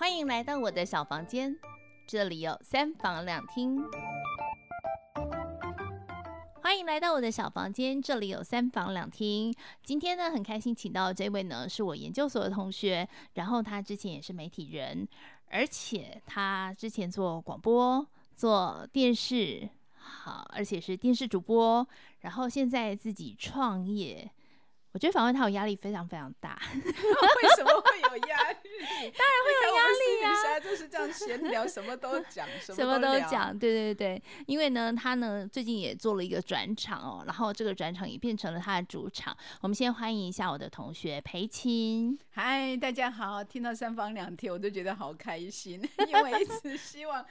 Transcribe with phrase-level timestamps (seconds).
[0.00, 1.58] 欢迎来到我的小房间，
[2.06, 3.82] 这里有三房两厅。
[6.62, 9.52] 欢迎来到我的小房间，这里有三房两厅。
[9.82, 15.06] 今天呢，很开心请到这位呢，是我研究所的同学，然后他之前也是媒体人，
[15.48, 18.06] 而且他之前做广播、
[18.36, 21.84] 做电视，好，而且是电视主播，
[22.20, 24.30] 然后现在自己创业。
[24.92, 28.68] 我觉得访问他有压力非常非常大， 为什么会有压力？
[29.16, 30.34] 当然会有压力啊！
[30.42, 33.56] 现在就是这样闲聊，什么都讲，什么都讲。
[33.56, 39.36] 对对对，因为呢，他呢最近也做了一个转场哦，然后这个转场也变成了他的主场。
[39.60, 42.18] 我们先欢迎一下我的同学裴琴。
[42.30, 43.44] 嗨，大家好！
[43.44, 47.24] 听到三房两厅，我都觉得好开心， 因为一直希望。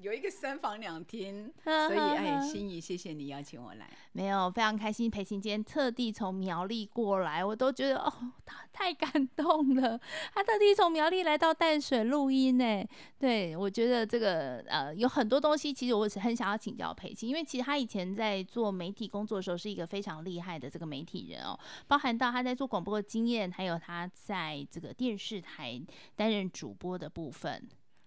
[0.00, 3.88] 有一个三房两厅， 所以哎，心怡，谢谢你邀请我来。
[4.12, 5.10] 没有，非常开心。
[5.10, 8.12] 裴琴今天特地从苗栗过来，我都觉得哦，
[8.44, 9.98] 他太感动了。
[10.34, 12.84] 他特地从苗栗来到淡水录音呢。
[13.18, 25.80] 对，我觉得这个呃，有很多东西，其实我是很想要请教裴琴，因为其实他以前在做媒体工作的时候，是一个非常厉害的这个媒体人哦，包含到他在做广播的经验，还有他在这个电视台
[26.14, 27.66] 担任主播的部分。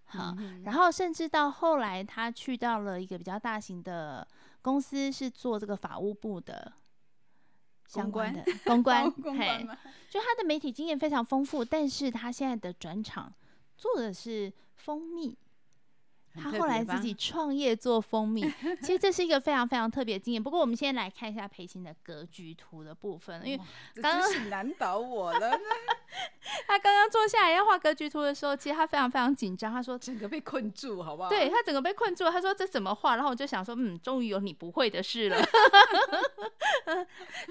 [0.10, 4.28] 好，然后甚至到后来，他去到了一个比较大型的
[4.62, 6.74] 公司，是做这个法务部的
[7.88, 9.60] 相关的公关，公关，
[10.10, 13.34] 就他的媒体经验非常丰富，但是他现在的转场
[13.78, 15.38] 做的是蜂蜜。
[16.42, 18.42] 他后来自己创业做蜂蜜，
[18.82, 20.42] 其实这是一个非常非常特别的经验。
[20.42, 23.64] 不过我们先来看一下裴琴的格局图的部分，因为
[24.02, 25.52] 刚刚是难倒我了。
[26.67, 29.72] 他刚刚坐下来要画格局图的时候，其实他非常非常紧张。
[29.72, 31.30] 他说整个被困住，好不好？
[31.30, 32.30] 对，他整个被困住。
[32.30, 33.16] 他说这怎么画？
[33.16, 35.38] 然后我就想说，嗯，终于有你不会的事了。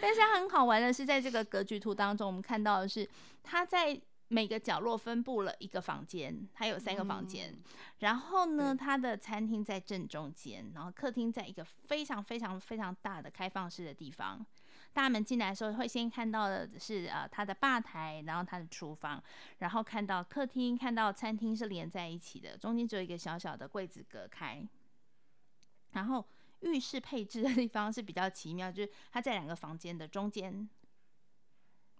[0.00, 3.08] 但是他很好玩的是，在这个格局图当中，我们看到的是
[3.42, 4.00] 他在。
[4.28, 7.50] 每个角落分布了一个房间，它有三个房间。
[7.50, 7.64] 嗯、
[8.00, 14.44] 然后呢，它的餐厅在正中间，然后客厅在一个非常非常非常大的开放式的地方。
[14.92, 19.22] 大门进来的时候，会先看到的是呃它的吧台，然后它的厨房，
[19.58, 24.62] 然后看到客厅，看到餐厅是连在一起的，中间只有一个小小的柜子隔开。
[25.92, 26.26] 然后
[26.60, 30.68] 浴室配置的地方是比较奇妙，就是它在两个房间的中间。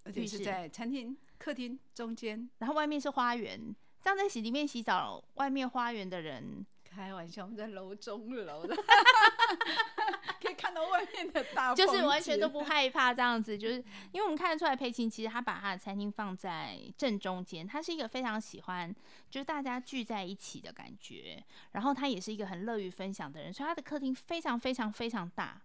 [0.08, 3.76] 而且是在餐厅、客厅中间，然后外面是花园。
[4.00, 8.74] 这样在洗里面洗澡，外面花园的人开玩笑，我们在楼中楼的，
[10.40, 13.58] 可以看到外面的大，就是完全都不害怕这样子。
[13.58, 13.74] 就是
[14.12, 18.94] 因为我们看得出来，佩琴其实他把他的餐厅放在正中间，他是一个非常喜欢
[19.28, 21.44] 就是大家聚在一起的感觉。
[21.72, 25.60] 然后他也是一个很乐于分享的人，所以他的客厅非常非常非常大。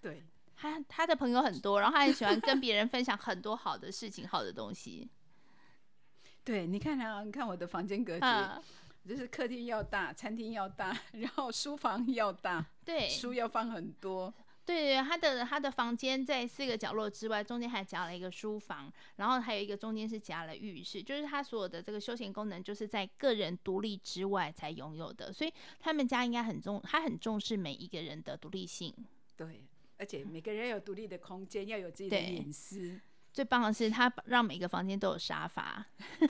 [0.00, 0.24] 对。
[0.62, 5.10] 他他的朋友很多，然后他很喜欢跟别人分享很多好的事情、好的东西。
[6.44, 8.62] 对，你看啊，你看我的房间格局，啊、
[9.04, 14.32] 就是客厅要大，餐厅要大，然后书房要大， 对，书要放很多。
[14.64, 25.32] 对，他的他的房间在四个角落之外，中间还夹了一个书房，然后还有一个中间是夹了浴室，就是他所有的这个休闲功能，就是在个人独立之外才拥有的。
[25.32, 28.94] 所以他们家应该很重，他很重视每一个人的独立性。
[29.36, 29.64] 对。
[30.02, 33.00] 而且每个人有独立的空间，要有自己的隐私。
[33.32, 35.86] 最棒的是，他让每个房间都有沙发。
[36.18, 36.28] 对。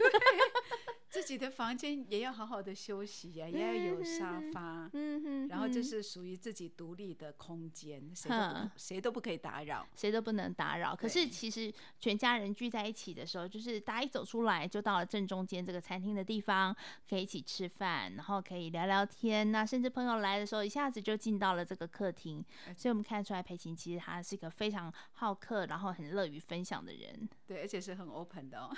[1.12, 10.96] 自己的房间也要好好的休息呀、啊，也要有沙发，嗯哼，然后这是属于自己独立的空间，谁都不谁都不可以打扰，谁都不能打扰。
[10.96, 11.70] 可是其实
[12.00, 16.74] 全家人聚在一起的时候，就是大家一走出来就到了正中间这个餐厅的地方，
[17.06, 19.52] 可以一起吃饭，然后可以聊聊天。
[19.52, 22.42] 那甚至朋友来的时候，一下子就进到了这个客厅。
[22.74, 27.28] 所以我们看出来，裴琴其实他是一个非常好客，然后很乐于分享的人。
[27.46, 28.74] 对，而且是很 open 的哦，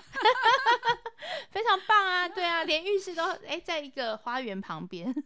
[1.50, 2.28] 非常棒啊！
[2.28, 5.14] 对啊，连浴室都哎、欸，在一个花园旁边。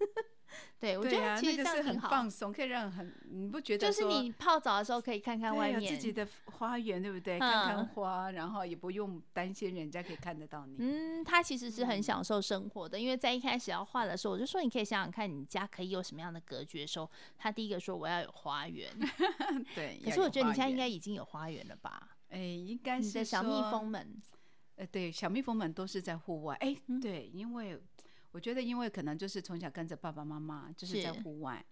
[0.80, 7.38] 对，我觉得其实这样很好，很放松，可以让很你不觉得就是你泡澡的时候可以看看外面自己的花园，对不对？
[7.38, 10.76] 看看花，然后也不用担心人家可以看得到你。
[10.78, 18.90] 嗯，他其实是很享受生活的，因为在一开始要画的时候，我就说你可以想想看你家可以有什么样的格局的时候，他第一个说我要有花园。
[19.74, 22.16] 对，可是我觉得你现在应该已经有花园了吧？
[22.30, 24.16] 哎，应该是小蜜蜂们。
[24.78, 26.54] 呃，对，小蜜蜂们都是在户外。
[26.60, 27.78] 哎，对，因为
[28.30, 31.64] 我觉得，因为可能就是从小跟着爸爸妈妈，就是在户外，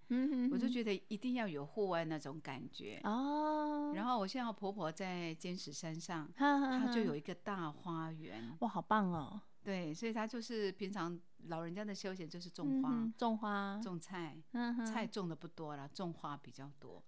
[0.50, 3.92] 我就觉得一定要有户外那种感觉哦。
[3.94, 9.40] 然后我现在婆婆在尖石山上，她就有一个大花园，哇，好棒哦。
[9.66, 14.40] 对，所以他就是平常老人家的休闲就是种花、种花、种菜，
[14.86, 17.02] 菜种的不多了，种花比较多。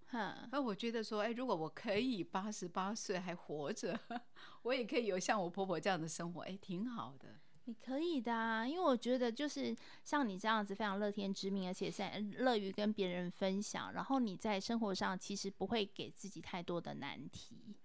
[0.50, 3.96] 而我觉得说，哎，如果我可以八十八岁还活着，
[4.62, 7.37] 我也可以有像我婆婆这样的生活，哎，挺好的。
[7.66, 17.76] 你可以的啊，因为我觉得就是像你这样子非常乐天知命，而且在乐于跟别人分享，然后你在生活上其实不会给自己太多的难题，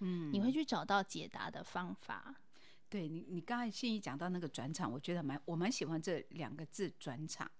[0.00, 2.34] 嗯，你会去找到解答的方法。
[2.88, 7.50] 对你，你刚才信怡讲到那个转场，我觉得蛮我蛮喜欢这两个字转场。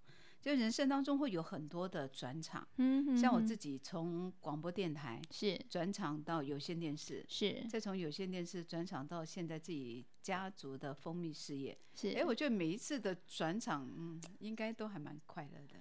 [0.42, 15.80] 就人生当中会有很多的转场，嗯像我自己从广播电台是转场到有线电视，是再从有线电视转场到现在自己家族的蜂蜜事业，是哎，我觉得每一次的转场，嗯，应该都还蛮快乐的。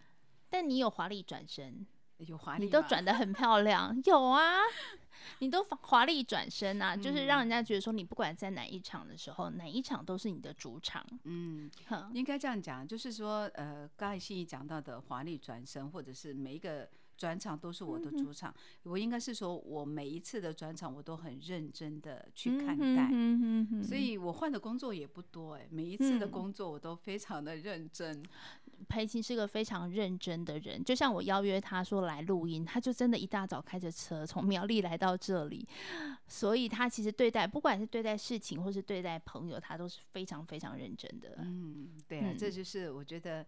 [0.49, 1.85] 但你有华丽转身？
[2.19, 4.41] 有华丽，你都转的很漂亮，有啊，
[5.39, 11.05] 你都华丽转身啊，就是让人家觉得说你不管在哪一场的时候，哪一场都是你的主场。
[11.23, 11.69] 嗯，
[12.13, 16.89] 应该这样讲，就是说，呃，刚才欣怡讲到的华丽转身，或者是每一个。
[17.17, 23.09] 转场都是我的主场，嗯、我应该是说，我每一次的转场我都很认真的去看待，
[23.83, 28.23] 所以我换的工作也不多哎，每一次的工作我都非常的认真。
[28.89, 35.65] 裴青是个非常认真的人，就像我邀约他说来录音，他就真的一大早开着车从苗栗来到这里，
[36.27, 41.35] 所以他其实对待不管是对待事情或是对待朋友，他都是非常非常认真的。
[41.39, 43.45] 嗯，对啊，嗯、这就是我觉得。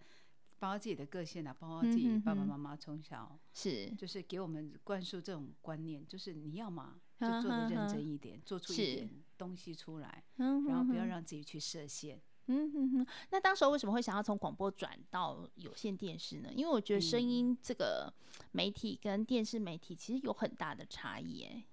[0.60, 12.20] 包括自己的个性啊，包括自己爸爸妈妈从小是就是给我们灌输这种观念，就是你要嘛就做的认真一点，做出一点东西出来，然后不要让自己去设限。
[12.48, 13.08] 嗯哼哼。
[13.30, 16.50] 那当时为什么会想要从广播转到有线电视呢？
[16.54, 18.12] 因为我觉得声音这个
[18.52, 21.44] 媒体跟电视媒体其实有很大的差异。
[21.44, 21.66] 哎，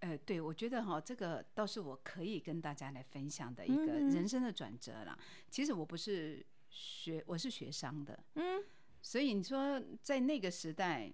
[0.00, 5.16] 呃，对，我觉得哈，这个倒是我可以跟大家来分享的一个人生的转折啦。
[5.50, 6.44] 其实我不是。
[6.72, 8.64] 学我是学商的，嗯，
[9.00, 11.12] 所以你说在那个时代，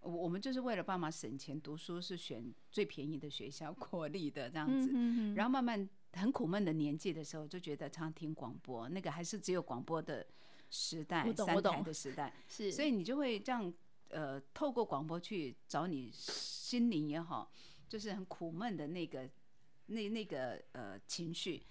[0.00, 5.34] 我我们就是为了爸妈省钱，读书是选最便宜的学校， 国立的这样子，嗯。
[5.34, 5.50] 然后。
[5.50, 10.26] 慢慢很苦闷的年纪的时候，就觉得常听广播，那个还是只有广播的
[10.70, 13.72] 时代，三台的时代，是，所以你就会这样，
[14.08, 17.50] 呃，透过广播去找你心灵也好，
[17.88, 19.28] 就是很苦闷的那个
[19.86, 21.62] 那那个呃情绪，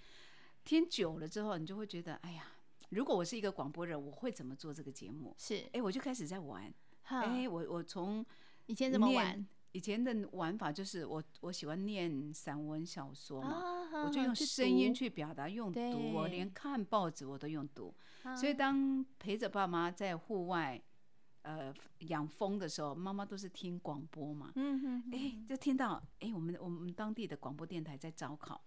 [0.64, 2.46] 听久了之后，你就会觉得，哎呀。
[2.90, 5.34] 如果我是一个广播人，我会怎么做这个节目？
[5.36, 6.72] 是，哎、欸，我就开始在玩。
[7.04, 8.24] 哎、欸，我我从
[8.66, 9.46] 以前怎么玩？
[9.72, 17.94] 以前的玩法就是我我喜欢念散文小说嘛，啊、我就用声音去表达，用读，我连看报纸我都用读。
[18.24, 20.82] 啊、所以当陪着爸妈在户外
[21.42, 24.50] 呃养蜂的时候，妈妈都是听广播嘛。
[24.56, 28.60] 嗯哼，哎、欸，就听到哎、欸，我们我们当地的广播电台在招考，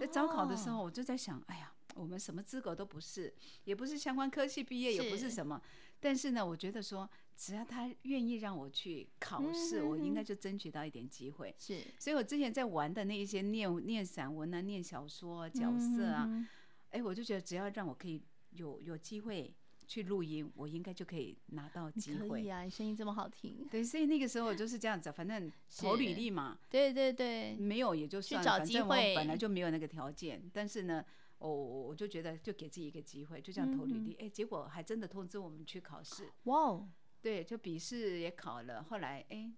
[0.00, 1.72] 在招考的时候，我就在想，哎呀。
[1.94, 3.32] 我们什么资格都不是，
[3.64, 5.60] 也不是相关科系毕业，也不是什么。
[6.00, 11.54] 但是呢，我觉得说，只要他愿意让我去考试，我应该就争取到一点机会。
[11.56, 16.44] 是，所以我之前在玩的那一些念念散文啊、念小说啊、角色啊，
[16.90, 19.54] 哎，我就觉得只要让我可以有有机会
[19.86, 22.28] 去录音，我应该就可以拿到机会。
[22.28, 23.64] 可以啊，你声音这么好听。
[23.70, 26.58] 对，所以那个时候我就是这样子，反正投履历嘛。
[26.68, 31.04] 对对对，没有也就算了，反正我本来就没有那个条件，但是呢。
[31.42, 36.30] 我、oh, 我就觉得就给自己一个机会，就这样投履历，哎、嗯哼欸，结果还真的通知我们去考试。
[36.44, 36.88] 哇哦，
[37.20, 39.52] 对，就笔试也考了，后来哎，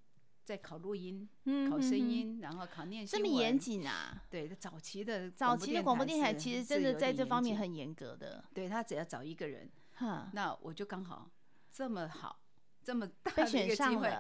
[0.45, 1.29] 在、欸、考录音，
[1.69, 3.23] 考声音，然后考念新闻。
[3.23, 4.23] 这么严谨啊？
[4.31, 8.43] 对，早期的早期的广播电台其实真的在这方面很严格的。
[8.55, 11.31] 对，他只要找一个人， 哈那我就刚好
[11.71, 12.41] 这么好，
[12.83, 14.11] 这么大的一个机会。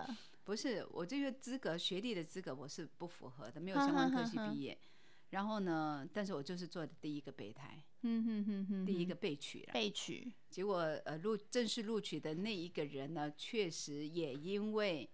[0.44, 4.78] 不是，我这个资格学历的资格我是不符合的，没有相关科系毕业。
[5.34, 6.08] 然后呢？
[6.12, 10.32] 但是我就是做的第一个备胎，嗯哼哼哼，第一个备取了，备取。
[10.48, 15.10] 结果呃录正式录取的那一个人呢，确实也因为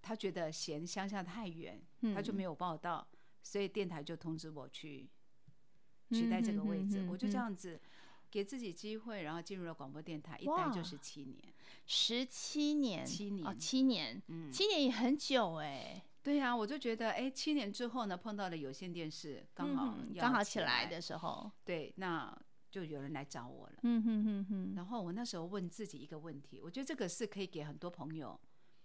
[0.00, 3.06] 他觉得嫌乡下太远，嗯、他就没有报到，
[3.42, 5.06] 所以电台就通知我去
[6.10, 6.96] 取代这个位置。
[6.96, 7.78] 嗯、哼哼哼，我就这样子
[8.30, 11.38] 给自己机会，然后进入了广播电台，一待就是七年，
[11.86, 16.02] 十七年，七年哦，七年，嗯，七年也很久哎。
[16.22, 22.36] 对呀、啊，我就觉得，哎，七年之后呢，碰到了有线电视，刚好刚好起来的时候，对，那
[22.70, 23.76] 就有人来找我了。
[23.82, 24.72] 嗯哼哼哼。
[24.76, 28.38] 然后我那时候问自己一个问题，我觉得这个是可以给很多朋友，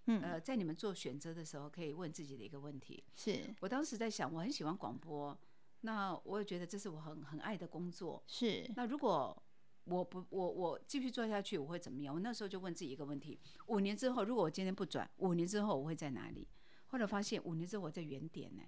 [0.08, 3.04] 嗯、呃，在你们做选择的时候可以问自己的一个问题。
[3.16, 5.38] 是我当时在想，我很喜欢广播，
[5.82, 8.24] 那我也觉得这是我很很爱的工作。
[8.28, 8.66] 是。
[8.76, 9.44] 那如果
[9.84, 12.16] 我不我我继续做下去，我会怎么样？
[12.16, 16.48] 我那时候就问自己一个问题：五年之后，如果我今天不转，五年之后我会在哪里？
[16.88, 18.64] 后来发现五年之后我在原点呢，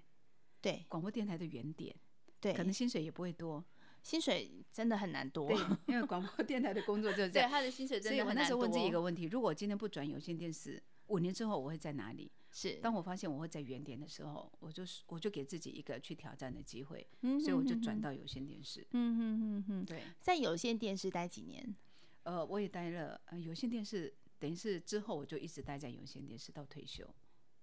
[0.60, 1.94] 对，广播电台的原点，
[2.40, 3.64] 对，可能薪水也不会多，
[4.02, 5.56] 薪水真的很难多，对，
[5.86, 8.34] 因为广播电台的工作就是这样， 对，他的薪水真的很难多。
[8.34, 12.30] 所以我那时候问自己一个问题：如果我今天不转有线电视，五年之后我会在哪里？
[12.50, 18.86] 是，当我发现我会在原点的时候，我就我就给自己一个去挑战的机会，嗯、所以我就转到有线电视。
[18.92, 21.76] 嗯哼哼哼，对，在有线电视待几年？
[22.22, 27.06] 呃，我也待了，呃，有线电视等于是之后我就一直待在有线电视到退休。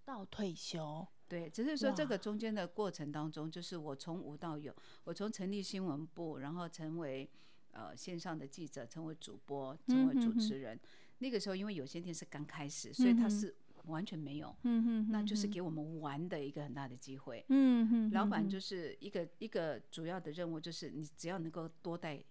[0.06, 7.30] 到退休，对，只是说这个中间的过程当中，就是我从无到有，我从成立新闻部，然后成为
[7.72, 10.76] 呃线上的记者，成为主播，成为主持人。
[10.76, 17.44] 嗯、哼哼那个时候因为有线电视刚开始，所以他是完全没有，嗯哼哼哼那就是给我们玩的一个很大的机会。
[17.50, 22.24] 嗯哼哼哼老板就是一个一个主要的任务，就是你只要能够多带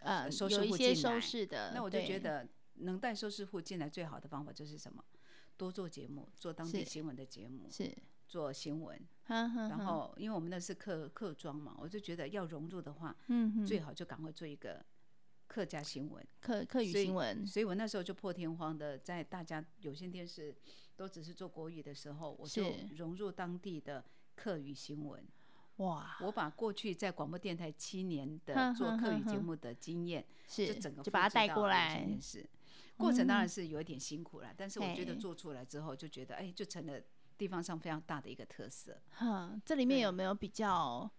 [0.00, 5.04] 呃收视户进来，那我就觉得能带收视户进来最好的方法就是什么？
[5.60, 7.94] 多做节目，做当地新闻的节目，是
[8.26, 8.98] 做新闻。
[9.26, 14.82] 然后，因为我们那是客客庄嘛，我就觉得要融入的话，嗯，最好就赶快做一个
[15.46, 17.46] 客家新闻，客客语新闻。
[17.46, 20.56] 所以我那时候就破天荒的，在大家有线电视
[20.96, 22.64] 都只是做国语的时候，我就
[22.96, 24.02] 融入当地的
[24.34, 25.22] 客语新闻。
[25.76, 26.16] 哇！
[26.22, 32.06] 我把过去在广播电台七年的做客语节目的经验，是就整个就把它带过来。
[33.00, 37.00] 过程当然是有一点辛苦了，嗯、但是我觉得做出来之后就觉得，哎、欸，就成了
[37.38, 39.00] 地方上非常大的一个特色。
[39.10, 41.10] 哈，这里面有没有比较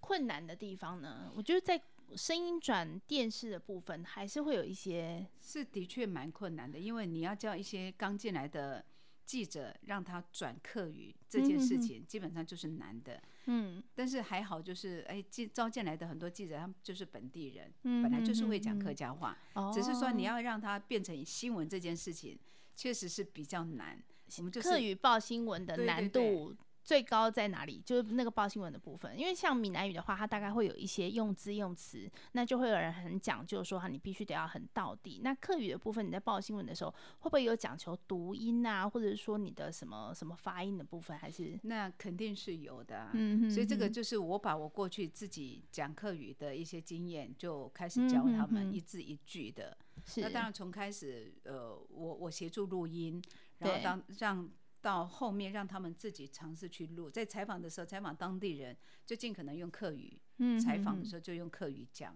[0.00, 1.30] 困难的地方呢？
[1.34, 1.82] 我觉得在
[2.16, 8.84] 声音转电视的部分，还是会有一些，是的确蛮困难的，因为你要叫一些刚进来的。
[9.24, 13.20] 记者让他转客语这件事情，基本上就是难的。
[13.46, 19.36] 嗯，但是还好，就是哎，进招进来的很多记者，他们就是本地人，本来就是会讲客家话，
[19.72, 22.38] 只是说你要让他变成新闻这件事情，
[22.74, 24.02] 确实是比较难。
[24.38, 26.54] 我们就是客语报新闻的难度。
[26.84, 27.80] 最高在哪里？
[27.84, 35.20] 就是那个报新闻的部分，因为像闽南语的话，它大概会有一些用字用词，那就会有人很讲究说哈，你必须得要很到底。
[35.24, 41.16] 那客语的部分，你在报新闻的时候，会不会有讲求读音啊，或者是说你的什么什么发音的部分？
[41.16, 43.10] 还是那肯定是有的啊。
[43.14, 43.50] 嗯哼嗯哼。
[43.50, 49.74] 所以这个就是我把我过去自己讲客语的一些经验，就开始教他们一字一句的。
[50.04, 50.20] 是。
[50.20, 53.22] 那当然从开始，呃，我我协助录音，
[53.58, 54.46] 然后当让。
[54.84, 58.76] 到后面让他们自己尝试去录，在采访的时候采访当地人，
[59.06, 60.20] 就尽可能用客语。
[60.36, 62.14] 嗯，采访的时候就用客语讲。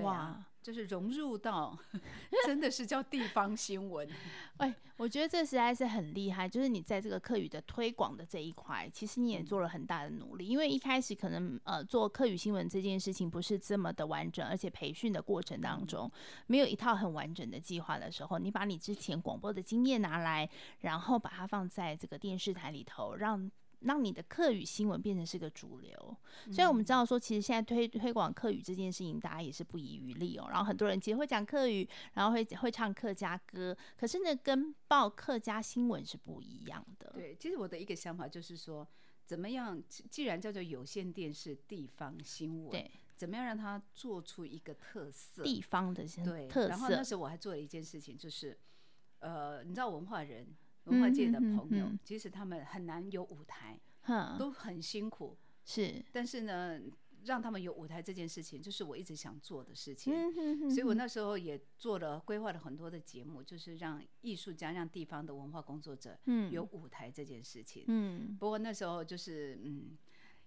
[0.00, 0.44] 对啊。
[0.60, 1.78] 就是融入到，
[2.44, 4.06] 真的是叫地方新闻。
[4.58, 6.46] 哎，我觉得这实在是很厉害。
[6.46, 10.46] 就是你在这个课语的推广的这一块，其实你也做了很大的努力。
[10.46, 16.10] 因为一开始可能呃做课语新闻这件事情不是这么的完整，而且培训的过程当中
[16.48, 20.46] 没有一套很完整的计划的时候，你把你之前广播的经验拿来，
[20.80, 23.50] 然后把它放在这个电视台里头，让。
[23.80, 26.16] 让你的客语新闻变成是个主流，
[26.50, 30.46] 所以我们知道说，其实现在推推广客语这件事情，大家也是不遗余力哦。
[30.50, 37.10] 然后很多人其实会讲客语，然后会会唱客家歌，可是呢，跟报客家新闻是不一样的。
[37.14, 38.86] 对，其实我的一个想法就是说，
[39.24, 46.68] 怎么样，既然叫做有线电视地方新闻，对，怎么样让它做出一个特色，地方的对特色。
[46.68, 48.58] 然后那时候我还做了一件事情，就是
[49.20, 50.48] 呃，你知道文化人。
[50.88, 53.78] 文化界的朋友，嗯、哼哼其实他们很难有舞台，
[54.38, 55.36] 都很辛苦。
[55.64, 56.80] 是，但是呢，
[57.24, 60.12] 让他们有舞台这件事情，就是我一直想做的事情。
[60.14, 66.18] 嗯、哼哼所以我那时候也做了规划了很多的节目，就是让艺术家、让地方的文化工作者
[66.50, 67.84] 有舞台这件事情。
[67.88, 69.96] 嗯，不过那时候就是嗯。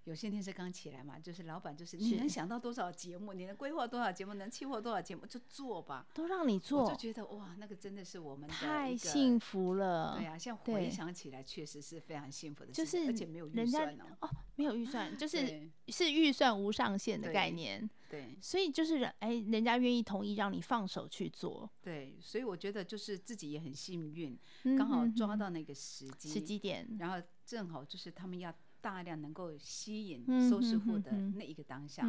[0.05, 10.15] 有线电视刚起来嘛，就是老板就是你能想到多少节目，你能规划多少节目，能计划多少节目就做吧，都让你做，我就觉得哇，那个真的是我们太幸福了。
[10.17, 17.87] 对啊，现在回想起来，确实是非常幸福的事情，就是而且没有预算哦，哦，没有预算，就是是预算无上限的概念。
[18.09, 21.69] 对，对所以就是人哎，人家愿意同意让你放手去做。
[21.79, 24.37] 对，所以我觉得就是自己也很幸运，
[24.77, 26.27] 刚好抓到那个时机。
[26.27, 28.51] 时机点，然后正好就是他们要。
[28.81, 32.03] 大量能够吸引收视户的那一个当下，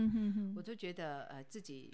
[0.57, 1.93] 我就觉得呃自己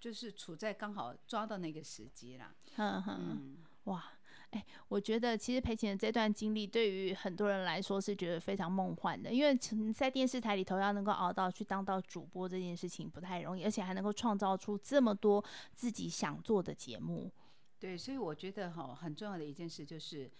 [0.00, 2.54] 就是处在刚好抓到那个时机啦。
[2.76, 4.04] 嗯哼，哇，
[4.50, 9.56] 哎、欸，我觉得其实裴晴的这段经历对于很多人来说是觉得非常梦幻的，因为
[9.92, 15.42] 在电视台里头要能够熬到去当到主播这件事情不太容易，而且还能够创造出这么多
[15.74, 17.30] 自己想做的节目。
[17.78, 20.30] 对，所以我觉得哈很重要的一件事就是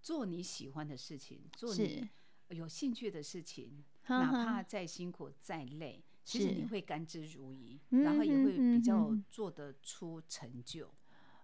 [0.00, 2.08] 做你喜欢的事情，做你。
[2.54, 10.88] 有兴趣的事情，哪怕再辛苦再累，其实你会甘之如饴，然后也会比较做得出成就。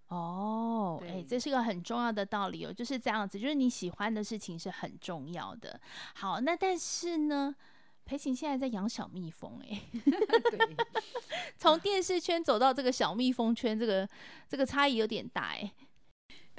[0.08, 5.80] 哦，哎这是个很重要的道理哦，就是这样子，就是你喜欢的事情是很重要的。
[6.14, 7.54] 好，那但是呢，
[8.04, 9.82] 裴晴现在在养小蜜蜂，哎，
[10.50, 10.76] 对，
[11.56, 14.08] 从电视圈走到这个小蜜蜂圈，这个
[14.48, 15.72] 这个差异有点大，哎。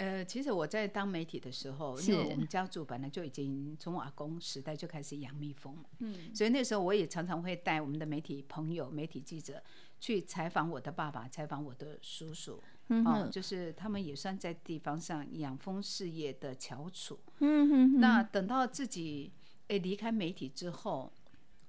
[0.01, 9.61] 呃，其实我在当媒体的时候，因为我们家族本来就已经从我阿公时代就开始养蜜蜂，嗯，所以那时候我也常常会带我们的媒体朋友、媒体记者
[9.99, 17.99] 去采访我的爸爸，采访我的叔叔，嗯，哦，就是他们也算在地方上养蜂事业的翘楚，嗯哼哼。
[17.99, 19.31] 那等到自己
[19.67, 21.13] 诶离开媒体之后。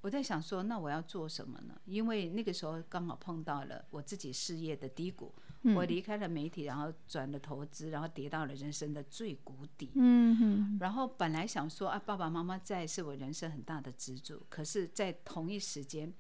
[0.04, 1.80] 我在想说，那我要做什么呢？
[1.84, 9.92] 因为那个时候刚好碰到了我自己事业的低谷，嗯、我离开了媒体，然后转了投资，然后跌到了人生的最谷底。
[9.94, 10.78] 嗯哼。
[10.80, 16.12] 然后本来想说啊，爸爸妈妈在是我人生很大的支柱，可是，在同一时间，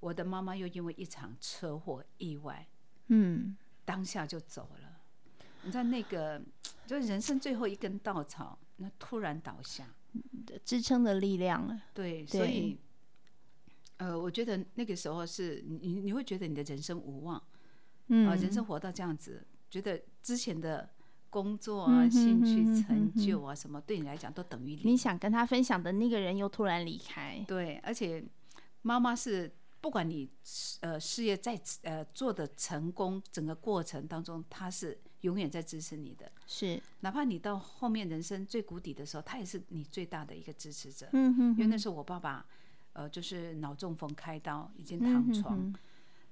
[0.00, 2.66] 我的妈妈又因为一场车祸意外，
[3.06, 5.00] 嗯，当下就走了。
[5.62, 6.42] 你知道那个，
[6.86, 9.86] 就是人生最后一根稻草，那突然倒下，
[10.64, 11.80] 支撑的力量了。
[11.94, 12.78] 对，所以。
[13.98, 17.40] 呃，我觉得那个时候是你，你会觉得你的人生无望，
[18.08, 20.88] 嗯，啊，人生活到这样子，觉得之前的
[21.30, 24.92] 工作啊、嗯、兴趣、成就啊什么，对你来讲都等于零。
[24.92, 28.24] 你想跟他分享的那个人又突然离开，对，而且
[28.82, 30.30] 妈妈是不管你
[30.80, 42.46] 呃事业在呃做的成功，整个过程当中，她是永远在支持你的，是，哪怕你到后面人生最谷底的时候，她也是你最大的一个支持者，嗯哼，因为那时候我爸爸。
[42.96, 45.72] 呃，就是脑中风开刀，已经躺床，嗯、哼。
[45.72, 45.74] 哼，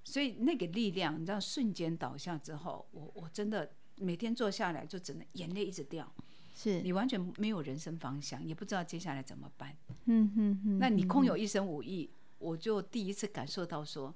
[0.04, 6.12] 所以那个力量，你知道，瞬间倒下之后，我我真的每天坐下来就只能眼泪一直掉，
[6.54, 9.76] 是你完全没有人生方向，也不知道接下来怎么办。
[10.06, 14.12] 嗯哼哼，那你空有一身武艺，我就第一次感受到说，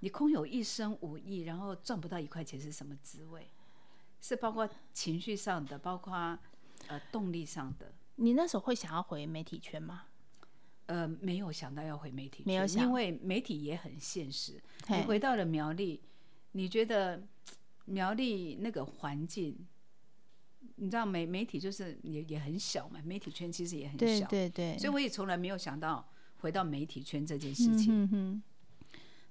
[0.00, 3.48] 你空有一身武艺，然后赚不到一块钱是什么滋味？
[4.20, 6.14] 是包括情绪上的，包括
[6.88, 7.92] 呃动力上的。
[8.16, 10.04] 你那时候会想要回媒体圈吗？
[10.92, 14.60] 呃，没有想到要回媒体，没有想，因为媒体也很现实。
[14.90, 15.98] 你回到了苗栗，
[16.52, 17.26] 你觉得
[17.86, 19.56] 苗栗那个环境，
[20.76, 24.78] 你知道媒媒体就是也也很小嘛，媒体圈其实也很小，对对对。
[24.78, 26.06] 所以我也从来没有想到
[26.40, 28.02] 回到媒体圈这件事情。
[28.02, 28.42] 嗯哼。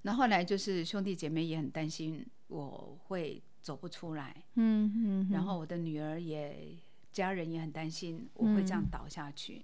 [0.01, 5.29] 那后来就是兄弟姐妹也很担心我会走不出来，嗯嗯。
[5.31, 6.75] 然后我的女儿也，
[7.13, 9.61] 家人也很担心我会这样倒下去。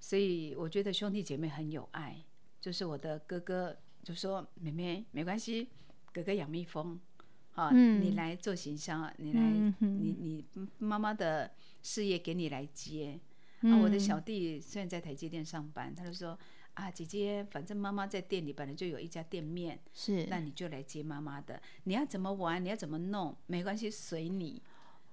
[0.00, 2.16] 所以我觉得兄弟姐妹很有爱，
[2.58, 5.68] 就是我的哥哥就说：“妹妹没关系，
[6.10, 6.98] 哥哥养蜜蜂，
[7.50, 10.44] 好，嗯、你来做行销，你来，嗯、你你
[10.78, 13.20] 妈妈的事业给你来接。
[13.60, 16.36] 嗯”啊，我的小弟虽然在台积电上班，他就说
[16.72, 21.60] ：“啊，姐姐，反正妈妈在店里本来就有一家店面，是，那你就来接妈妈的。
[21.84, 24.62] 你要怎么玩，你要怎么弄，没关系，随你。”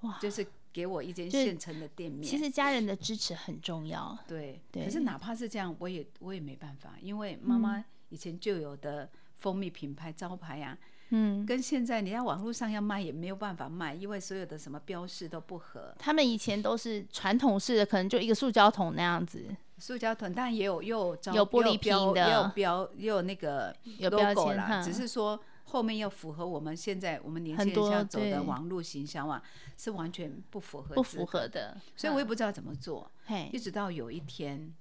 [0.01, 0.47] 哇，就是。
[0.77, 4.15] 给我一间现成的店面，其实家人的支持很重要。
[4.27, 4.85] 对，对。
[4.85, 10.77] 可是哪怕是这样，我也我也没办法，因为妈妈以前就有的蜂蜜品牌招牌呀，
[11.09, 15.95] 嗯，跟现在你在网络上要卖也没有办法卖，因为所有的什么标示都不合。
[15.97, 19.47] 他们以前都是传统式的，可能就一个塑胶桶那样子，
[19.79, 25.39] 塑胶桶，但也有又有有玻璃瓶的，也有标，也有那个 logo 啦，只是说。
[25.69, 29.43] 后面要符合我们现在我们年轻人要走的网络形象啊，
[29.77, 33.11] 是完全不符合，不符合的，所以我也不知道怎么做。
[33.51, 34.73] 一直到有一天，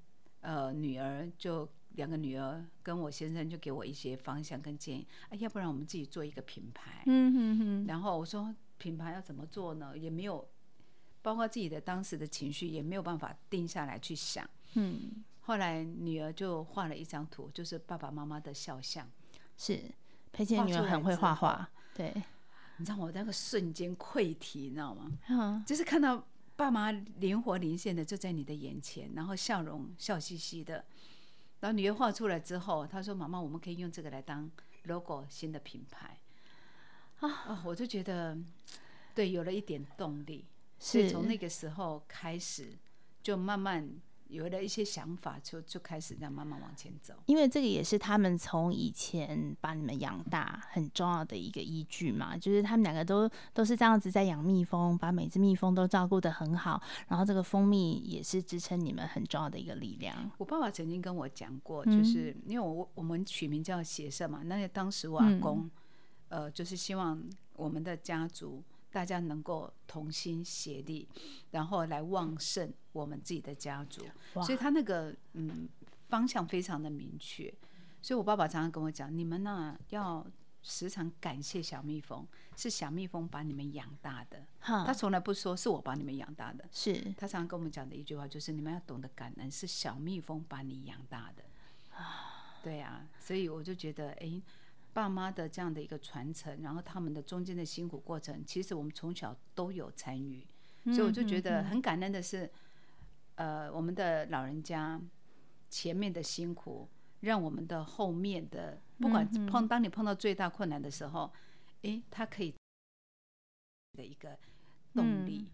[0.43, 7.03] 呃，女儿就两个女儿跟我先生就给我一些方向跟建议，哎，要不然我们自己做一个品牌。
[7.07, 7.87] 嗯哼哼。
[7.89, 9.99] 然后我说品牌要怎么做呢？
[9.99, 10.49] 也没有，
[11.21, 14.49] 包括自己的当时的情绪也没有办法定下来去想。
[14.75, 15.25] 嗯。
[15.41, 19.11] 后来女儿就画了一张图，就是爸爸妈妈的肖像。
[19.57, 19.83] 是。
[20.37, 22.13] 佩倩女儿很会画画，对，
[22.77, 25.11] 你知道我那个瞬间溃堤，你知道吗？
[25.31, 26.23] 嗯，就是看到
[26.57, 30.85] 爸妈灵活灵现的就在你的眼前，然后笑容笑嘻嘻的，
[31.61, 34.51] 然后女儿画出来之后，她说：“妈妈，我们可以用这个来当
[34.83, 36.19] logo 新的品牌。”
[37.21, 38.37] 啊，哦，我就觉得
[39.15, 40.45] 对，有了一点动力，
[40.79, 42.77] 所以从那个时候开始
[43.23, 43.89] 就慢慢。
[44.29, 47.15] 有了一些想法，就就开始这样慢慢往前走。
[47.27, 60.31] 因为这个也是他们从以前把你们养大很重要的一个依据嘛，就是他们两个都都是这样子在养蜜蜂，把每只蜜蜂都照顾得很好，然后这个蜂蜜也是支撑你们很重要的一个力量。
[60.39, 65.71] 我爸爸曾经跟我讲过，就是、嗯、因为我我们取名叫协社嘛，那当时我阿公、
[66.31, 67.23] 嗯，呃，就是希望
[67.55, 68.63] 我们的家族。
[68.97, 71.07] 大家能够同心协力，
[71.51, 75.69] 然后来旺盛我们自己的家族，所以他那个嗯
[76.09, 77.53] 方向非常的明确。
[78.01, 80.27] 所以我爸爸常常跟我讲，你们呢要
[80.63, 84.43] 时常感谢小蜜蜂，是小蜜蜂把你们养大的。
[84.61, 91.45] 他从来不说是我把你们养大的，是他常常跟我们讲的一句话，就是你们要懂得感恩，是小蜜蜂把你养大的。
[92.63, 94.41] 对啊，所以我就觉得，哎。
[94.97, 100.43] 爸妈的这样的一个传承，然后他们的中间的辛苦过程，其实我们从小都有参与，
[100.87, 102.51] 所以我就觉得很感恩的是，
[103.35, 104.99] 呃，我们的老人家
[105.69, 106.89] 前面的辛苦，
[107.21, 111.31] 让我们的后面的不管碰当你碰到最大困难的时候，
[111.83, 112.55] 诶，他可以
[113.99, 114.39] 的一个
[114.95, 115.47] 动力。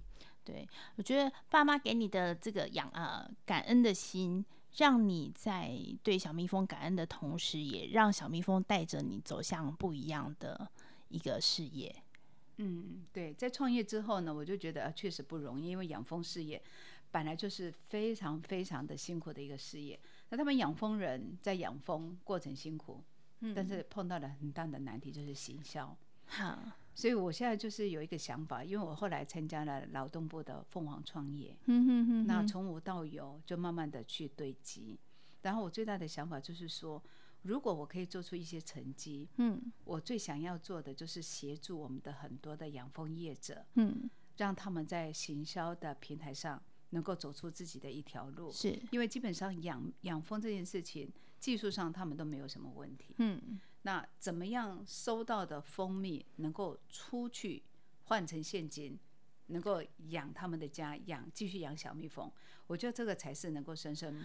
[0.44, 4.44] 对，我觉得爸妈给你的这个养啊感恩的心，
[4.76, 10.70] 让你在对小蜜蜂感恩的同时，也让小蜜蜂带着你走向不一样的
[11.08, 11.94] 一个事业。
[12.56, 16.62] 嗯，对，在创业之后呢，我就觉得确实不容易，因为养蜂事业
[17.10, 19.98] 本来就是非常非常的辛苦的一个事业。
[20.30, 23.02] 那他们养蜂人在养蜂过程辛苦，
[23.40, 25.96] 嗯，但是碰到了很大的难题，就是行销。
[26.26, 26.58] 好。
[26.94, 34.98] 所以我现在就是有一个想法，因为我后来参加了劳动部的凤凰创业，嗯哼哼哼，那从无到有就慢慢的去堆积。
[35.40, 37.02] 然后我最大的想法就是说，
[37.42, 48.52] 如果我可以做出一些成绩，嗯，我最想要做的就是协助我们的很多的养蜂业者，嗯，让他们在行销的平台上能够走出自己的一条路。
[48.52, 53.58] 是，因为基本上养养蜂这件事情，技术上他们都没有什么问题，嗯。
[53.82, 57.62] 那怎么样收到的蜂蜜能够出去
[58.04, 58.98] 换成现金，
[59.46, 62.30] 能够养他们的家，养继续养小蜜蜂？
[62.68, 64.22] 我觉得这个才是能够生生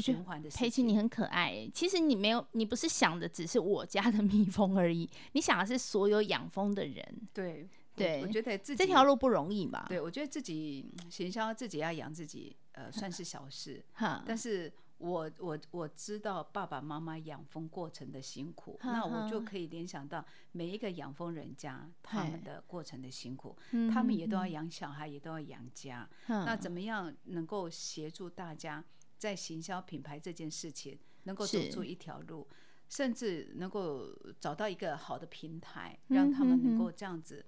[0.00, 0.64] 循环的事情。
[0.64, 1.68] 佩奇，你很可爱。
[1.74, 7.28] 其实你没有，你不是想的只是我家的蜜蜂而已，你想的是所有养蜂的人。
[7.32, 9.84] 对对，我觉得自己这条路不容易嘛？
[9.88, 13.84] 对，我觉得自己行销自己要养自己，呃，算是小事。
[13.94, 14.72] 哈，但是。
[14.98, 23.54] 我我我知道爸爸妈妈养蜂过程的辛苦，那我就可以联想到每一个养蜂人家他们的过程的辛苦，
[23.92, 26.08] 他们也都要养小孩，也都要养家。
[26.28, 28.82] 那怎么样能够协助大家
[29.18, 32.46] 在行销品牌这件事情能够走出一条路，
[32.88, 37.44] 甚至能够找到一个好的平台，让他们能够这样子，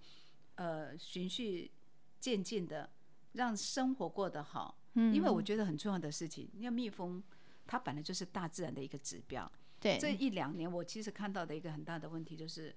[0.57, 1.71] 呃，循序
[2.19, 2.91] 渐进的
[3.33, 4.77] 让生活过得好。
[4.95, 7.23] 因为我觉得很重要的事情，因为蜜蜂。
[7.67, 9.51] 它本来就是大自然的一个指标。
[9.79, 12.75] 对，这一两年我其实看到的一个很大的问题就是，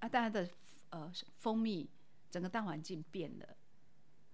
[0.00, 0.48] 啊，大家的
[0.90, 1.88] 呃蜂蜜
[2.28, 3.56] 整个大环境变了，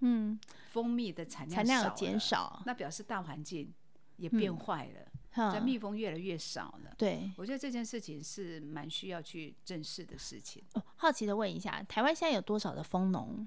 [0.01, 0.41] 嗯，
[0.71, 3.73] 蜂蜜的产量产量减少，那表示大环境
[4.17, 6.95] 也变坏了，这、嗯、蜜蜂越来越少了。
[6.97, 10.65] 对，我觉得这件事情是蛮需要去正视的事情。
[10.73, 13.47] 哦，好奇的问一下，台湾现在有多少的蜂农？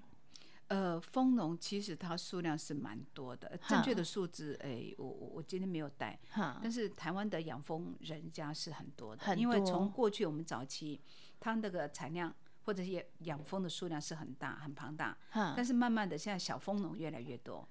[0.69, 6.19] 呃，蜂农其实它数量是蛮多的，正确的数字，哎、欸，我我我今天没有带，
[6.61, 11.01] 但是台湾的养蜂人家是很多的，因为从过去我们早期，
[11.39, 12.31] 它那个产量
[12.65, 17.67] 或者是养蜂的数量是很大很庞大，但是慢慢的现在小蜂农越来越多。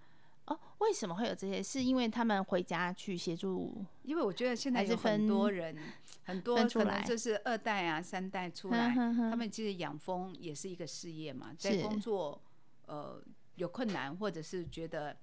[0.47, 1.63] 哦，为什么会有这些？
[1.63, 3.85] 是因为他们回家去协助？
[4.03, 5.77] 因为我觉得现在有很多人，
[6.25, 12.43] 很多可能就是二代啊、三代出来，他们其实养蜂也是一个事业嘛，在工作。
[12.88, 13.22] 呃，
[13.57, 15.16] 有困难或者是觉得，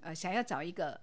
[0.00, 1.00] 呃，想要找一个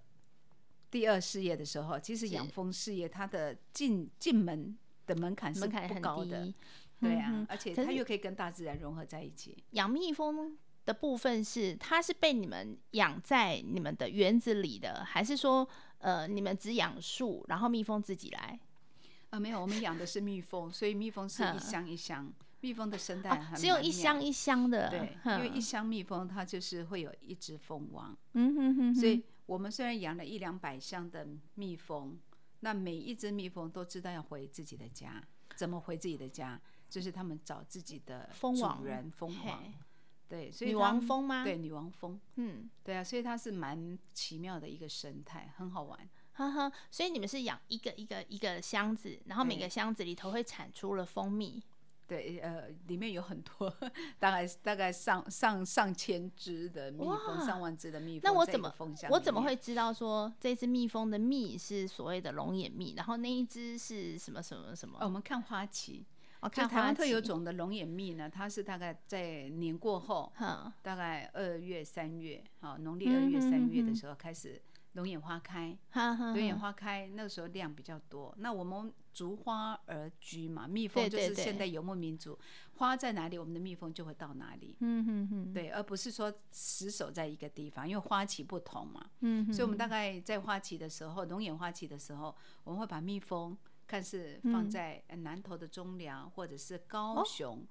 [0.90, 6.52] 第二事业的时候，其实养蜂事业它的进进门的门槛是不高的，
[7.00, 9.64] 对啊，嗯、而且它又可以跟大自然融合在一起。
[9.72, 15.68] 养蜜蜂的部分是，它是被你们养在你们的园子里的，还是说，
[16.00, 18.60] 呃，你们只养树，然后蜜蜂自己来？
[19.30, 22.34] 啊、呃，没有，我们养的是蜜蜂，所以蜜蜂是 一箱一箱。
[22.62, 32.20] 蜜蜂的生态很、哦、只有一箱一箱的，对，因为一箱蜜蜂它就是会有一只蜂王，嗯哼哼哼，所以我们虽然养了一两百箱的蜜蜂，
[32.60, 35.24] 那每一只蜜蜂都知道要回自己的家，
[35.56, 36.60] 怎么回自己的家？
[36.90, 39.64] 就是他们找自己的主人蜂王，蜂王，
[40.28, 41.44] 对，所以女王蜂吗？
[41.44, 46.72] 对，女王蜂，嗯，对啊，所以它是蛮奇妙的一个生态，很好玩，呵呵。
[46.90, 51.64] 所以你们是养一个一个一个箱子，然后每个箱子里头会产出了蜂蜜。
[52.10, 53.72] 对，呃，里面有很多，
[54.18, 58.22] 大概大概上上上千只的蜜蜂，上万只的蜜蜂。
[58.24, 58.74] 那我怎么
[59.12, 64.98] 我怎么会知道说这只蜜蜂的蜜是所谓的龙眼蜜，然后那一只是什么什么什么？
[65.00, 66.04] 哦，我们看花期。
[66.42, 74.60] 哦，看台湾特有种的龙眼蜜呢，它是大概在年过后，嗯、大概二月三月，好，农历二月三月的时候开始。
[74.94, 78.34] 龙眼花开，龙眼花开，那个时候量比较多。
[78.40, 82.40] 那我们逐花而居嘛，蜜蜂就是现代游牧民族，
[82.76, 84.78] 花在哪里，我们的蜜蜂就会到哪里。
[84.80, 89.06] 嗯嗯嗯，对，而不是说死守在一个地方，因为花期不同嘛。
[89.20, 97.68] 嗯哼，所以我们大概在花期的时候，龙眼花期的时候，我们会把蜜蜂看是放在南投的中良或者是高雄。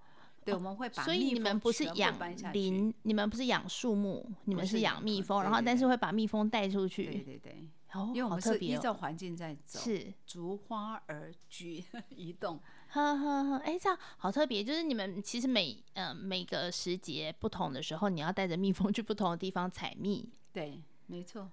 [0.52, 2.14] 对，我们会把所以你们不是养
[2.52, 7.04] 林，你们不是养树木，你们是养蜜蜂，然后但是会把蜜蜂带出去。
[7.04, 12.61] 对对对，哦，因为我们是依照环境在走，是逐花而居 移动。
[12.90, 20.26] 呵呵呵，哎，这样好特别，就是你们其实每呃每个时节不同的时候，你要带着蜜蜂去不同的地方采蜜。
[20.52, 21.50] 对，没错。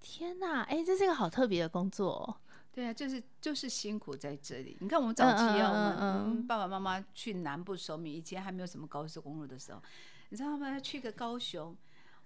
[0.00, 2.40] 天哪，哎，这是一个好特别的工作。
[2.72, 4.76] 对啊，就是就是辛苦在这里。
[4.80, 9.82] 你看我们早期啊，嗯嗯嗯、我们爸爸妈妈去南部收蜜，以前还没有什么高速公路的时候，
[10.28, 10.78] 你知道吗？
[10.78, 11.76] 去个高雄，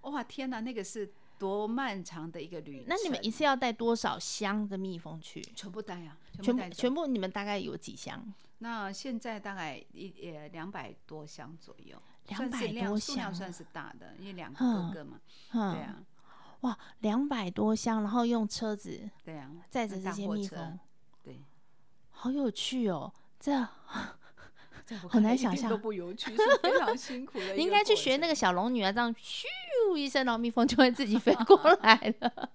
[0.01, 2.85] 哇，天哪，那个是多漫长的一个旅程。
[2.87, 5.41] 那你们一次要带多少箱的蜜蜂去？
[5.55, 8.31] 全部带啊，全部全部，你们大概有几箱？
[8.59, 15.19] 那现在大概一呃两百多箱左右，两百多箱，数量算是大的，因为两个哥哥嘛，
[15.53, 16.03] 嗯、对啊。
[16.63, 20.79] 哇，两百多箱，然后用车子，对啊，载着这些蜜蜂，
[21.23, 21.41] 对，
[22.09, 23.51] 好有趣哦，这
[25.09, 27.53] 很难想象，都不有趣，是非常辛苦的。
[27.55, 32.49] 你应该去学那个小龙女啊，这样咻一声，然后蜜蜂就会自己飞过来了。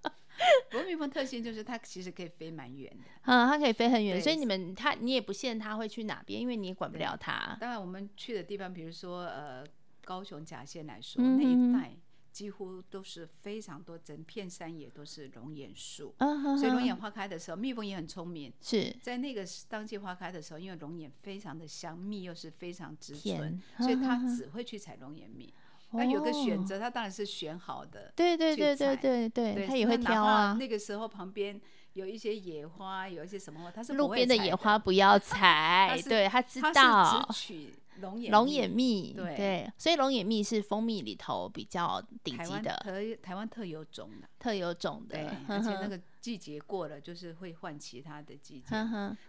[0.71, 7.57] 不过蜜蜂特性就是它其实可以飞蛮远的，嗯，它可以飞很远，所以你们它你也不限它会去哪边，因为你也管不了它。
[7.61, 9.65] 当然，我们去的地方，比如说呃
[10.05, 11.95] 高雄甲县来说，那一带。
[12.39, 16.57] 几乎都是非常多，整片山野都是龙眼树，uh.
[16.57, 18.53] 所以龙眼花开的时候，蜜蜂也很聪明。
[18.63, 23.83] 是在那个当季花开的时候，因为龙眼非常的香，蜜又是非常直纯，uh huh.
[23.83, 25.53] 所以它只会去采龙眼蜜。
[25.91, 26.11] 那、uh.
[26.13, 28.13] 有个选择，他当然是选好的。
[28.15, 30.53] 对对对对对对，它也会挑啊。
[30.53, 31.61] 那个时候旁边
[31.95, 36.01] 有一些野花，有一些什么花，它是路边的野花不要采。
[36.05, 36.71] 对，他知道。
[36.73, 48.69] 它是只取龙眼蜜，对，对，所以龙眼蜜是蜂蜜里头比较顶级的，台台湾特有种的，特有种的，对，而且那 个季节过了，就是会换其他的季节。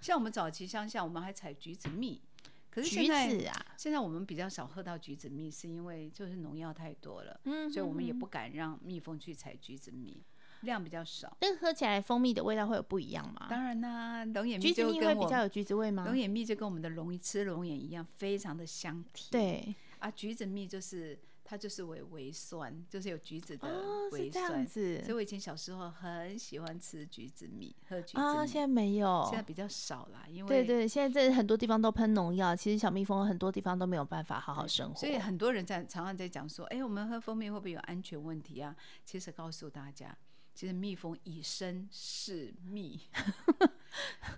[0.02, 2.22] 像我们早期乡下，我们还采橘子蜜，
[2.70, 10.22] 可是现在橘子啊，现在我们比较少喝到橘子蜜，是因为就是农药太多了，嗯哼哼，所以我们也不敢让蜜蜂去采橘子蜜。
[10.62, 13.48] 量比较少，但喝起来蜂蜜的味道会有不一样吗？
[13.50, 16.06] 当然啦，龙眼蜜就跟橘子蜜会比较有橘子味吗？
[16.06, 19.30] 龙眼蜜就跟我们的龙吃龙眼一样，非常的香甜。
[19.32, 23.68] 对啊，橘子蜜就是它就是微微酸，就是有橘子的
[24.12, 24.46] 微酸。
[24.46, 25.02] 哦，这样子。
[25.04, 28.24] 所以我以前小时候很喜欢吃橘子蜜，喝橘子蜜。
[28.24, 34.96] 啊，现在没有，现在比较少啦，因为对对，现在在很多地方都喷农药，其实小蜜蜂很多地方都没有办法好好生活。
[34.96, 38.76] 所以很多人在常常在讲说，哎、欸，我们喝蜂蜜会不会有安全问题啊？
[39.04, 40.16] 其实告诉大家。
[40.60, 43.00] 其实蜜蜂以身试蜜，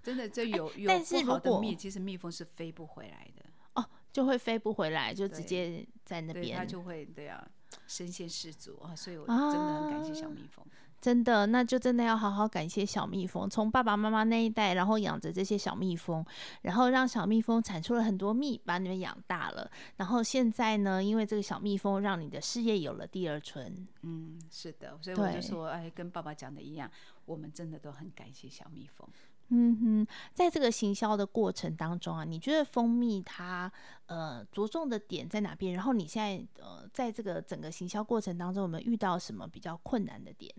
[0.03, 7.43] 真的这有有不好的蜜，其实蜜蜂是飞不回来的哦，就会飞不回来，就直接在那边，它就会对啊，
[7.87, 10.63] 身先士卒啊，所以我真的很感谢小蜜蜂。
[10.63, 10.69] 啊
[11.01, 16.23] 真的，那就真的要好好感谢小蜜蜂，从爸爸妈妈那一代，然后养着这些小蜜蜂，
[16.61, 19.69] 然后让小蜜蜂产出了很多蜜，把你们养大了。
[19.97, 23.87] 然后现在呢，因为这个小蜜蜂，让你的事业有了第二春。
[24.03, 26.89] 嗯，是的，所以我就说，哎，跟爸爸讲的一样，
[27.25, 29.07] 我们真的都很感谢小蜜蜂。
[29.53, 33.69] 嗯哼，在这个行销的过程当中啊，你觉得蜂蜜它
[34.05, 35.73] 呃着重的点在哪边？
[35.73, 40.53] 然后你现在呃在这个整个行销过程当中，有没有遇到什么比较困难的点？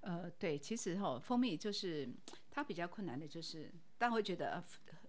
[0.00, 2.08] 呃，对，其实哈，蜂蜜就是
[2.50, 4.62] 它比较困难的，就是大家会觉得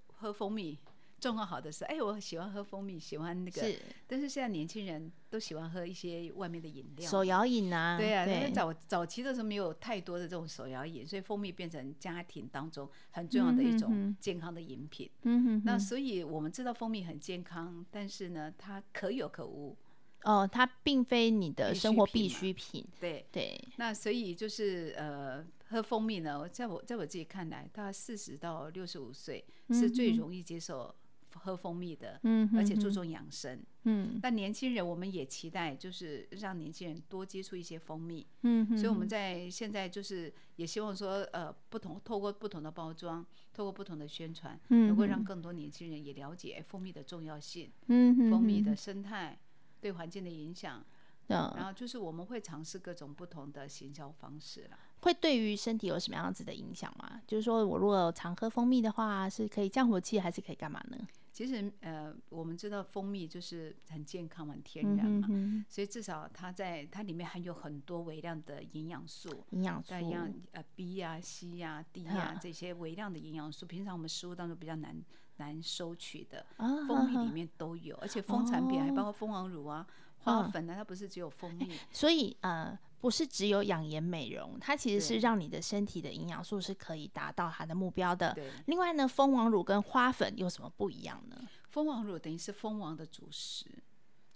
[0.07, 0.77] 喝蜂蜜
[1.19, 15.09] 状况好的是，哎，我喜欢喝蜂蜜，喜欢那个，是，但是现在年轻人都喜欢喝一些外面的饮料，手摇饮啊，对啊，因为早早期的时候没有太多的这种手摇饮，所以蜂蜜变成家庭当中很重要的一种健康的饮品。
[15.21, 19.77] 嗯哼，那所以我们知道蜂蜜很健康，但是呢，它可有可无。
[20.23, 22.85] 哦，它并非你的生活必需品。
[22.99, 30.93] 对对，对那所以就是呃，喝蜂蜜呢，在我在我自己看来，大概四十到六十五岁是最容易接受
[31.33, 34.19] 喝蜂蜜的，嗯，而且注重养生，嗯。
[34.21, 38.77] 那年轻人我们也期待，就是让年轻人多接触一些蜂蜜，嗯。
[38.77, 49.39] 所以我们在现在就是也希望说，呃，不同透过不同的包装，透过不同的宣传，能够让更多年轻人也了解蜂蜜的重要性，嗯，蜂蜜的生态。
[49.81, 50.81] 对环境的影响，
[51.27, 54.77] 嗯，然后就是我们会尝试各种不同的行销方式了。
[55.01, 57.19] 会对于身体有什么样子的影响吗？
[57.27, 60.97] 就是说我如果常喝蜂蜜的话，是可以降火气，还是可以干嘛呢？
[61.33, 75.01] 其实，呃，我们知道蜂蜜就是很健康、很天然嘛，嗯、所以至少它在它里面含有很多微量的营养素，营养素，像呃 B 呀、啊、C 呀、啊、D 呀、 啊、这些微量的营养素，平常我们食物当中比较难。
[75.41, 76.45] 难收取的
[76.87, 79.85] 蜂蜜里面都有，而且蜂产品还包括蜂王乳啊、
[80.19, 81.75] 花粉啊，它不是只有蜂蜜。
[81.91, 88.31] 所以呃，不是只有养颜美容，它其实是让你的身体的营养素是可以达到它的目标的。
[88.35, 88.51] 对。
[88.67, 91.35] 另外呢，蜂王乳跟花粉有什么不一样呢？
[91.69, 93.65] 蜂王乳等于是蜂王的主食，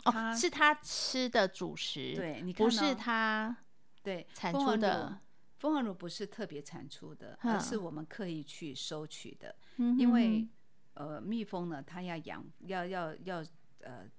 [0.06, 2.16] 哦，是它吃的主食。
[2.16, 3.56] 对，你不是它
[4.02, 5.20] 对产出的。
[5.60, 10.48] 蜂王乳不是特别产出的，而是我们刻意去收取的，因为。
[10.96, 13.46] 呃，蜜蜂呢，它要养，要要要
[13.82, 14.10] 呃，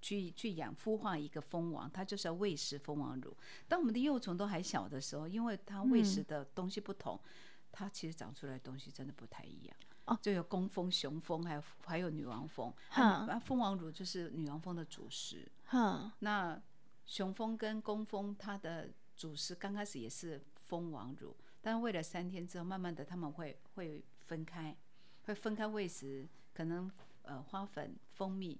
[0.00, 3.36] 去去养孵化一个蜂王，它就是要喂食蜂王乳。
[3.66, 7.30] 当我们的幼虫都还小的时候，因为它喂食的东西不同，嗯、
[7.72, 9.76] 它其实长出来的东西真的不太一样。
[10.04, 12.72] 哦，就有工蜂、雄蜂，还有还有女王蜂。
[12.90, 15.50] 哈，那蜂王乳就是女王蜂的主食。
[15.64, 16.58] 哈，那
[17.04, 24.76] 雄蜂跟工蜂，它的主食刚开始也是蜂王乳，但是喂了三天之后，慢慢的它们会会分开。
[25.28, 28.58] 会分开喂食，可能呃花粉、蜂蜜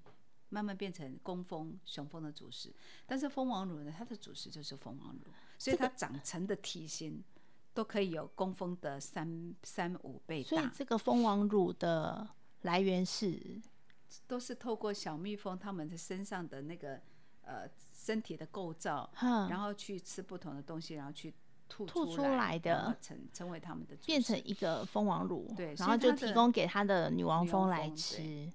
[0.51, 2.71] 慢慢变成工蜂、雄蜂的主食。
[3.07, 7.25] 但是蜂王乳呢，它的主食就是蜂王乳，所以它长成的体型
[7.73, 10.49] 都可以有工蜂的三三五倍大。
[10.51, 12.29] 所以这个蜂王乳的
[12.61, 13.63] 来源是，
[14.27, 17.01] 都是透过小蜜蜂它们的身上的那个
[17.41, 21.33] 呃身体的构造，然后去吃不同的东西，然后去。
[21.69, 28.51] 吐出来，吐出来的成成为他们的变成一个蜂王乳，对，然后就提供给他的女王蜂来吃。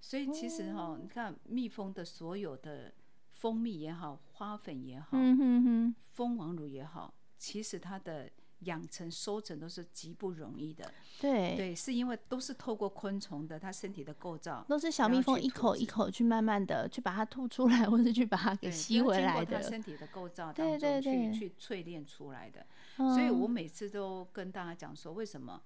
[0.00, 2.92] 所以其实哈、哦，你看蜜蜂的所有的
[3.30, 8.30] 蜂蜜也好，花粉也好，嗯哼哼，蜂王乳也好，其实它的。
[8.64, 11.56] 养成收成都是极不容易的，对。
[11.56, 22.66] 对，是因为都是透过昆虫的它身体的构造，都是小蜜蜂一口一口去慢慢的去把它吐出来，或是去把它给吸回来的，它身体的构造当中去去淬炼出来的。
[22.96, 25.60] 所以我每次都跟大家讲说，为什么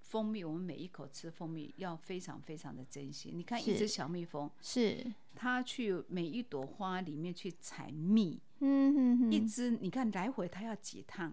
[0.00, 3.30] 蜂蜜我们每一口吃蜂蜜要非常非常的珍惜。
[3.32, 5.12] 你看一只小蜜蜂，是。
[5.34, 11.32] 它去每一朵花里面去采蜜，嗯哼哼，一只你看来回它要几趟。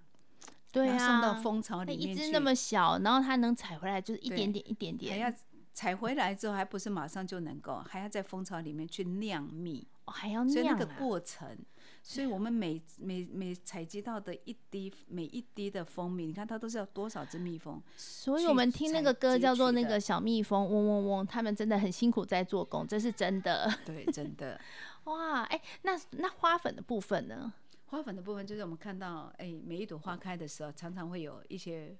[0.71, 2.23] 对啊，送到蜂巢里面去。
[2.23, 5.13] 一只那么小，然后它能采回来就是一点点一点点。
[5.13, 5.35] 还要
[5.73, 10.53] 采回来之后，还不是马上就能够，还要在蜂巢里面去酿蜜，哦，还要酿啊。
[10.53, 11.57] 所以那个过程，
[12.03, 17.81] 所以我们每每每采集到的一滴每一滴的蜂蜜，你看它都是要多少只蜜蜂。
[17.95, 23.73] 所以我们听那个歌叫做那个小蜜蜂嗡嗡嗡，他们真的很辛苦在做工，这是真的。
[23.85, 24.59] 对，真的。
[25.05, 27.53] 哇，哎，那那花粉的部分呢？
[27.89, 31.97] 花粉的部分就是我们看到，哎、欸，每一朵花开的时候，常常会有一些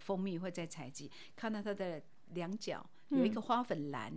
[0.00, 1.10] 蜂蜜会在采集。
[1.34, 4.10] 看到它的两角有一个花粉篮，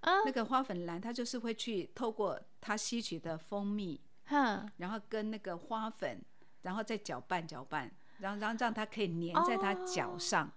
[0.00, 6.22] 嗯、那个花粉篮它就是会去透过它吸取的蜂蜜，嗯、然后跟那个花粉，
[6.60, 10.46] 然后再搅拌搅拌，然后然后让它可以粘在它脚上。
[10.46, 10.52] 哦、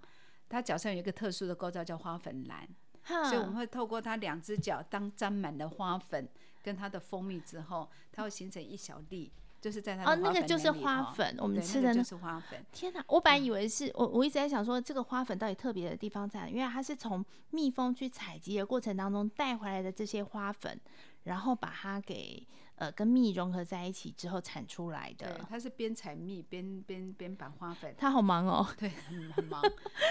[0.50, 2.68] 它脚上有一个特殊的构造叫花粉篮，
[3.08, 6.28] 嗯、所以我们会透过它两只脚，当沾满了花粉
[6.62, 9.32] 跟它的蜂蜜之后，它会形成一小粒。
[9.66, 12.64] 就是在它的哦，那个就是花粉，我们吃的那就是花粉。
[12.72, 16.48] 天哪，我本来以为是我，我一直在想说，这个花粉到底特别的地方在哪？
[16.48, 20.80] 因为它是从蜜蜂去采集的过程当中带回来的这些花粉，
[21.26, 22.48] 然后把它给。
[22.78, 29.62] 呃，跟蜜融合在一起之后产出来的，对，它是边采蜜边边边把花粉，它好忙哦， 对，很很忙，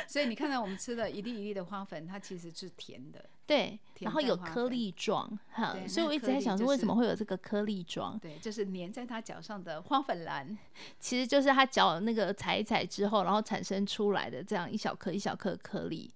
[0.09, 8.19] 所以你看到我们吃的一粒一粒的花粉，它其实是甜的，对，然后有颗粒状，哈，所以我一直在想说，为什么会有这个颗粒状？
[8.19, 10.57] 对，就是粘在它脚上的花粉兰，
[10.99, 16.11] 其实就是它脚那个踩一踩之后，然后产生出来的这样一小颗一小颗颗粒，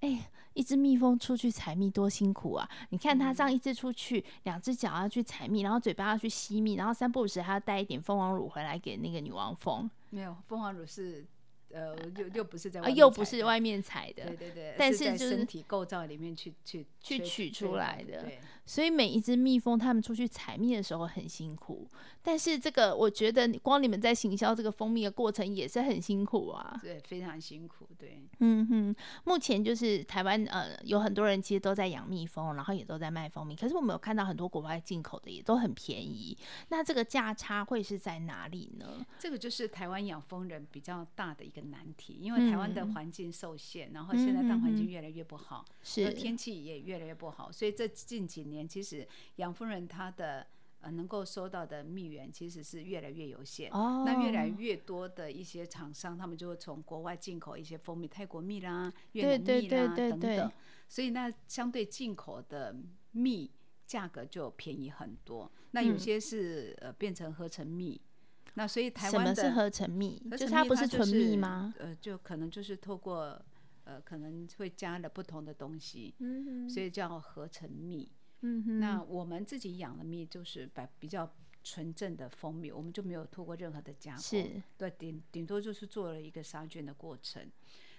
[0.00, 0.30] 哎。
[0.54, 2.68] 一只蜜蜂出去采蜜多辛苦啊！
[2.90, 9.90] 你看它这样一只出去，两只脚要去采蜜，然后嘴巴要去吸蜜，然后三不五时还要带一点蜂王乳回来给那个女王蜂。
[10.10, 11.26] 没有，蜂王乳是。
[11.74, 18.38] 呃，又又不是在外面，又不是外面采的，对对对，但是就是身体构造里面去去去取出来的，对。
[18.64, 21.88] 所以每一只蜜蜂，它们出去采蜜的时候很辛苦，
[22.22, 28.22] 但是这个我觉得，光你们在行销这个蜂蜜的过程也是很辛苦啊，对，非常辛苦，对。
[28.38, 36.36] 嗯哼，目前就是台湾呃有很多人其实都在养蜜蜂，然后也都在卖蜂蜜，可是我们有看到很多国外进口的也都很便宜，
[36.68, 39.04] 那这个价差会是在哪里呢？
[39.18, 50.46] 这个就是台湾养蜂人比较大的一个难题，因为台湾的环境受限，嗯、然后现在大环境越来越不好，是、嗯、天气也越来越不好，所以这近几年其实养蜂人他的
[50.80, 53.70] 呃能够收到的蜜源其实是越来越有限。
[53.72, 60.52] 哦，那越来越多的一些厂商，他们就会从国外进口一些蜂蜜，泰国蜜啦、越南蜜啦对对对对对等等，
[60.88, 62.76] 所以那相对进口的
[63.12, 63.50] 蜜
[63.86, 65.50] 价格就便宜很多。
[65.70, 68.00] 那有些是呃变成合成蜜。
[68.54, 70.22] 那所以台湾的什么是合成蜜？
[70.32, 71.72] 就是它不是纯蜜吗？
[71.78, 73.40] 呃，就可能就是透过
[73.84, 78.10] 呃，可能会加了不同的东西，嗯哼，所以叫合成蜜。
[78.42, 81.28] 嗯哼，那我们自己养的蜜就是百比较
[81.64, 87.50] 纯正的蜂蜜，我们就没有透过任何的加工，是对，顶顶多就是做了一个杀菌的过程。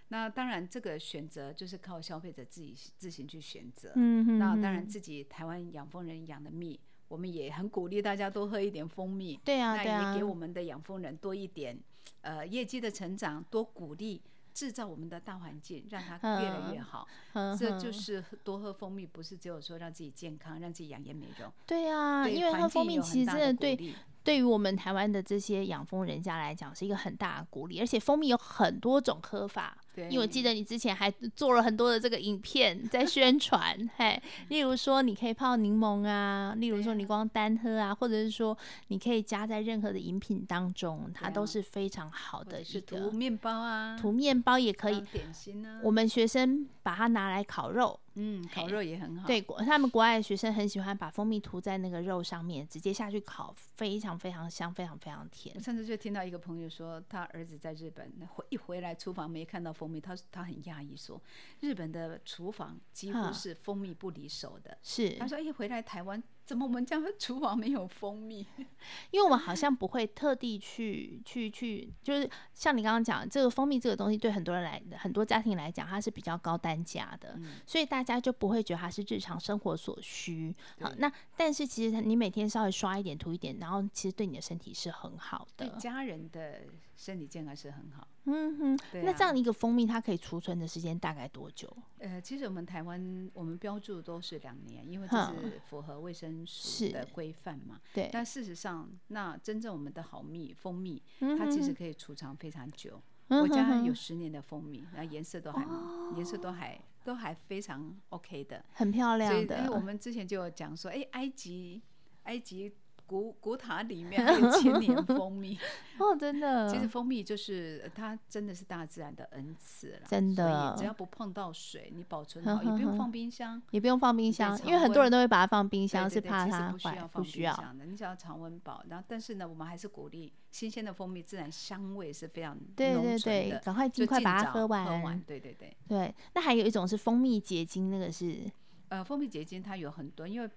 [0.09, 3.91] 那当然，这个选择就是靠消费者自己自行去选择。
[3.95, 6.79] 嗯哼，那当然自己台湾养蜂人养的蜜。
[7.09, 9.83] 我们也很鼓励大家多喝一点蜂蜜，对啊，那
[10.13, 11.77] 也给我们的养蜂人多一点，
[12.21, 14.19] 呃，业绩的成长，多鼓励
[14.53, 17.07] 制造我们的大环境，让它越来越好。
[17.33, 21.51] 嗯、这就是多喝蜂蜜，不是只有说让自己健康，让自己养颜美容。
[21.65, 23.93] 对啊，因为喝蜂蜜其实真的对。
[24.23, 27.81] 对于我们台湾的这些养蜂人家来讲，是一个很大的鼓励。
[27.81, 42.99] 而且蜂蜜有很多种喝法，对，因为我记得你之前还做了很多的这个影片在 宣传，嘿，例如说你可以泡柠檬啊，例如说你光单喝啊，或者是说你可以加在任何的饮品当中，它都是非常好的一个。
[42.99, 44.99] 涂面包啊，涂面包也可以。
[45.11, 47.99] 点心啊，我们学生把它拿来烤肉。
[48.15, 49.25] 嗯，烤肉也很好。
[49.25, 55.55] 对，他们国外的学生很喜欢把蜂蜜涂在那个肉上面，直接下去烤，非常非常香，非常非常甜。
[55.55, 61.21] 我上次就听到一个朋友说，他儿子在日本回一回来，厨房没看到蜂蜜，他他很讶异，说
[61.59, 64.77] 日本的厨房几乎是蜂蜜不离手的。
[64.81, 66.21] 是，他说，一回来台湾。
[66.45, 68.45] 怎么我们家厨房没有蜂蜜？
[69.11, 80.53] 因为我们好像不会特地去去去，就是像你刚刚讲，这个蜂蜜这个东西对很多人来，很多家庭来讲，它是比较高单价的，嗯，所以大家就不会觉得它是日常生活所需。
[80.81, 86.59] 好，那但是其实你每天稍微刷一点、涂一点，然后其实对你的身体是很好的，对家人的
[87.03, 88.07] 身体健康是很好。
[88.25, 91.69] 嗯哼，对啊，那这样一个蜂蜜它可以储存的时间大概多久？
[91.99, 97.81] 呃，其实我们台湾我们标注都是两年，因为这是符合卫生署的规范嘛。
[97.93, 98.09] 对。
[98.13, 101.03] 但事实上，那真正我们的好蜜蜂蜜，
[101.37, 103.01] 它其实可以储藏非常久。
[103.27, 109.65] 嗯、我家有十年的蜂蜜，那颜色都还颜、哦、色都还都还非常 OK 的，很漂亮的。
[109.65, 111.81] 所以，我们之前就有讲说，哎，埃及，
[112.23, 112.71] 埃及。
[113.05, 115.57] 古古塔里面还有千年蜂蜜
[115.99, 116.67] 哦，真的。
[116.71, 119.99] 其实蜂蜜就是它，真的是大自然的恩赐了。
[120.07, 127.85] 真的，只要不碰到水，你保存好， 也不用放冰箱，也不用放冰箱，因为很多人都会把它放冰箱，是怕它不需要放冰箱的。
[127.85, 133.01] 你只要常温保，然后但是呢，我们还是鼓励新鲜的蜂蜜，自然香味是非常浓醇的。
[133.03, 134.85] 对对对，赶快尽快把它喝完。
[134.85, 135.75] 喝完，对对对。
[135.87, 138.49] 对，那还有一种是蜂蜜结晶，那个是
[138.89, 140.49] 呃，蜂蜜结晶它有很多，因为。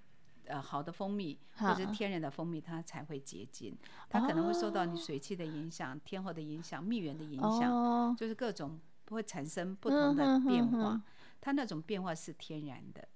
[0.47, 3.77] 呃，好的蜂蜜或者天然的蜂蜜，它才会结晶。
[4.09, 8.81] 它可能会受到你水汽的影响、天候的影响、蜜源的影响，就是各种
[9.11, 11.01] 会产生不同的变化。
[11.41, 13.07] 它那种变化是天然的，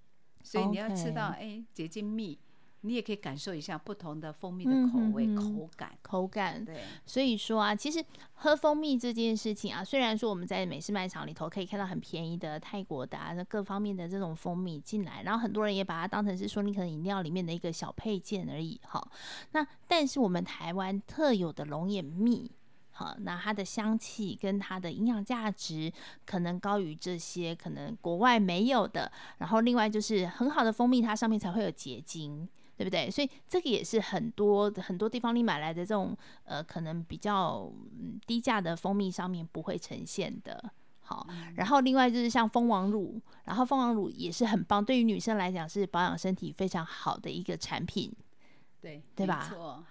[0.43, 2.39] 所以你要吃到哎结晶蜜。
[2.83, 6.64] 你也可以感受一下不同的蜂蜜的口味、嗯、口感、口感。
[6.64, 8.03] 对，所以说啊，其实
[8.35, 19.07] 喝蜂蜜这件事情啊，虽然说我们在美式卖场里头可以看到很便宜的泰国的啊，各方面的这种蜂蜜进来，然后很多人也把它当成是说你可能饮料里面的一个小配件而已哈。
[19.53, 22.51] 那但是我们台湾特有的龙眼蜜，
[22.93, 25.93] 好，那它的香气跟它的营养价值
[26.24, 29.12] 可能高于这些可能国外没有的。
[29.37, 32.49] 然后另外就是很好的蜂蜜，它上面才会有结晶。
[32.81, 33.11] 对不对？
[33.11, 37.70] 所以这个也是很多很多地方你买来的这种呃，可能比较
[38.26, 40.72] 低价的蜂蜜上面不会呈现的。
[41.03, 41.26] 好，
[41.57, 48.11] 然后另外就是像蜂王乳，然后蜂王乳也是很棒，对于女生来讲是保养身体非常好的一个产品。
[48.81, 49.47] 对，对吧？
[49.47, 49.85] 错。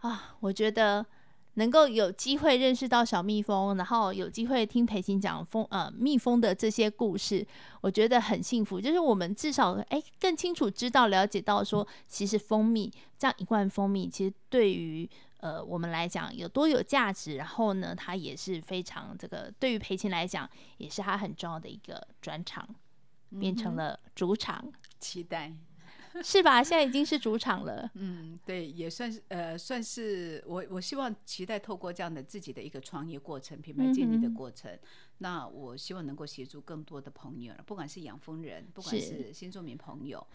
[0.00, 1.06] 啊，我觉得。
[1.54, 7.46] 能够有机会认识到小蜜蜂，然后有机会听裴琴讲蜂呃蜜蜂的这些故事，
[7.80, 8.80] 我觉得很幸福。
[8.80, 17.34] 就是我们至少哎更清楚知道了解到说，其实蜂蜜这样一罐蜂蜜，其实对于呃我们来讲有多有价值。
[17.36, 20.48] 然后呢，它也是非常这个对于裴琴来讲，
[20.78, 22.68] 也是他很重要的一个专场，
[23.40, 25.52] 变成了主场，期待。
[26.22, 26.62] 是吧？
[26.62, 27.90] 现在已经是主场了。
[27.94, 34.80] 嗯，对，也算是呃，算是我我希望期待透过这样的自己的一个创业过程、品牌建立的过程，嗯、
[35.18, 40.26] 那我希望能够协助更多的朋友，不管是养蜂人，不管是新住民朋友，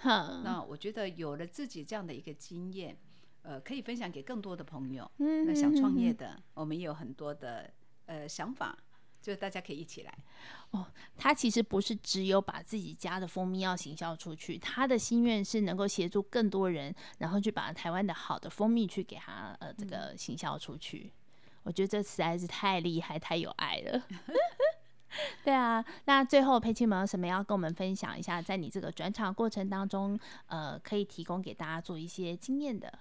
[0.43, 2.97] 那我觉得有了自己这样的一个经验，
[3.41, 5.09] 呃，可以分享给更多的朋友。
[5.17, 7.69] 嗯，那想创业的，我们也有很多的
[8.05, 8.77] 呃想法。
[9.25, 10.13] 就是大家可以一起来
[10.69, 10.85] 哦。
[11.17, 21.11] 他其实不是只有把自己家的蜂蜜要行销出去，他的心愿是能够协助更多人，然后去把台湾的好的蜂蜜去给他呃这个行销出去。
[21.37, 24.03] 嗯、我觉得这实在是太厉害，太有爱了。
[25.43, 32.93] 对啊，那最后佩奇有没有什么要跟我们分享一下，在你这个转场过程当中，呃，可以提供给大家做一些经验的？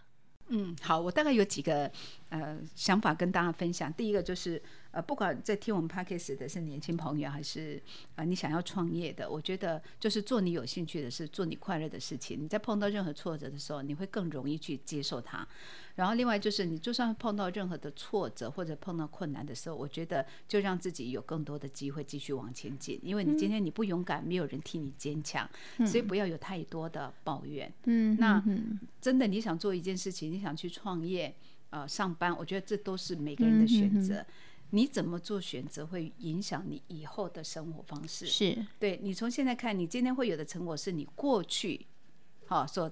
[0.47, 1.91] 嗯，好，我大概有几个
[2.31, 3.93] 呃想法跟大家分享。
[3.93, 4.63] 第一个就是。
[4.95, 12.41] 呃，不管在听我们 Podcast 的是年轻朋友，还是啊、呃、你想要创业的，我觉得就是做你有兴趣的事，做你快乐的事情。
[12.41, 15.47] 你在碰到任何挫折的时候，你会更容易去接受它。
[15.97, 23.01] 然后另外就是，你就算碰到任何的挫折或者碰到困难的时候，我觉得就让自己有更多的机会继续往前进。
[23.03, 25.49] 因为你今天你不勇敢，没有人替你坚强，
[25.85, 27.73] 所以不要有太多的抱怨。
[27.87, 28.41] 嗯，那
[29.01, 31.35] 真的你想做一件事情，你想去创业，
[31.71, 34.25] 呃，上班，我觉得这都是每个人的选择。
[34.75, 38.27] 你怎么做选择会影响你以后的生活方式。
[38.27, 41.87] 是，对，你从现在看，你今天会有的成果是你过去
[42.47, 42.91] 好所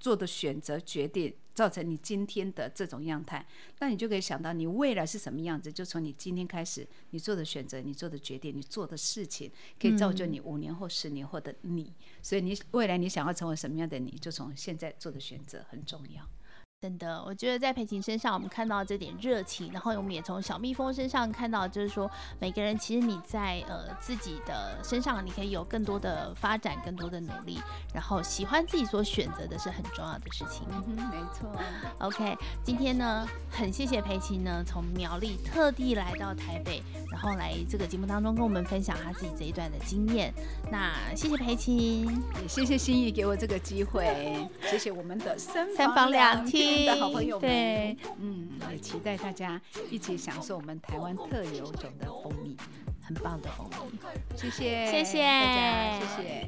[0.00, 1.34] 做的选择决定。
[1.54, 3.46] 造成你今天的这种样态，
[3.78, 5.70] 那你就可以想到你未来是什么样子。
[5.70, 11.92] 就从你今天开始，你做的选择、你做的决定、你做的事情，可以造就你五年后、十年后的你。
[12.22, 16.26] 所以，你未来你想要成为什么样的你，就从现在做的选择很重要。
[16.82, 22.10] 真的，我觉得在培琴身上，我们看到这点热情，然后我们也从小蜜蜂身上看到，就是说
[22.40, 27.60] 每个人其实你在呃自己的身上，你可以有更多的发展，更多的努力，
[27.94, 30.66] 然后喜欢自己所选择的是很重要的事情。
[30.72, 31.48] 嗯哼，没错。
[32.00, 40.34] OK，今天呢，很谢谢培琴呢，从苗栗特地来到台北，然后来这个节目当中跟我们分享他自己这一段的经验。
[40.68, 42.08] 那谢谢培琴，
[42.42, 46.71] 也谢谢心怡给我这个机会，谢谢我们的三三房两厅。
[46.86, 49.60] 的好朋友们，对，嗯，也期待大家
[49.90, 52.56] 一起享受我们台湾特有种的蜂蜜，
[53.02, 53.98] 很棒的蜂蜜。
[54.36, 56.46] 谢谢，谢谢大家，谢谢。